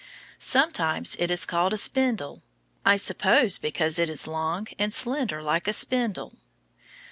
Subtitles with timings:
[0.39, 2.41] Sometimes it is called a spindle,
[2.83, 6.39] I suppose because it is long and slender like a spindle.